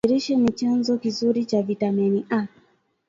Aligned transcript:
Viazi 0.03 0.13
lishe 0.13 0.35
ni 0.35 0.51
chanzo 0.51 0.97
kizuri 0.97 1.45
cha 1.45 1.61
vitamin 1.63 2.25
A 2.29 2.47